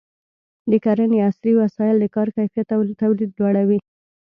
د 0.71 0.73
کرنې 0.85 1.17
عصري 1.27 1.53
وسایل 1.61 1.95
د 1.99 2.05
کار 2.15 2.27
کیفیت 2.37 2.67
او 2.75 2.81
تولید 3.01 3.31
لوړوي. 3.39 3.79